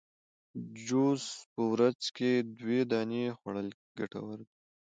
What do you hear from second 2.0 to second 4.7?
کي دوې دانې خوړل ګټور دي